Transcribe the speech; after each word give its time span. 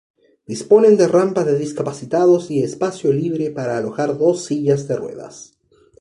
Disponen 0.51 0.97
de 0.97 1.07
rampa 1.07 1.43
de 1.43 1.59
discapacitados 1.59 2.49
y 2.49 2.63
espacio 2.63 3.13
libre 3.13 3.51
para 3.51 3.77
alojar 3.77 4.17
dos 4.17 4.45
sillas 4.45 4.87
de 4.87 4.95
ruedas. 4.95 5.59